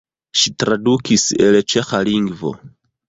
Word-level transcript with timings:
Ŝi 0.43 0.53
tradukis 0.63 1.25
el 1.49 1.59
ĉeĥa 1.75 2.01
lingvo. 2.11 2.59